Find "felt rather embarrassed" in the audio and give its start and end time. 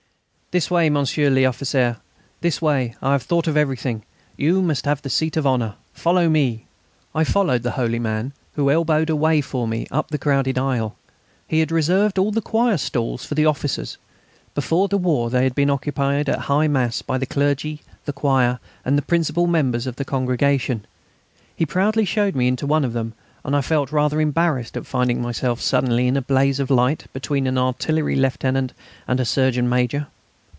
23.61-24.75